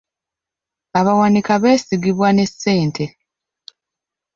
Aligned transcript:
Abawanika 0.99 1.53
beesigibwa 1.61 2.29
ne 2.33 2.45
ssente. 2.51 3.05